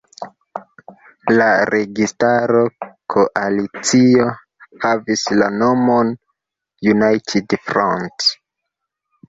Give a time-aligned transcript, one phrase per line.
[1.35, 2.63] La registaro
[3.15, 4.27] koalicio
[4.87, 6.13] havis la nomon
[6.97, 8.31] United Front.